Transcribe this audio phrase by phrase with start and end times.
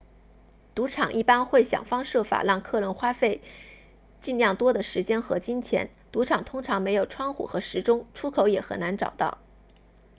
[0.73, 3.39] 赌场一般会想方设法让客人花费
[4.19, 9.37] 尽量多的时间和金钱赌场通常没有窗户和时钟出口也很难找到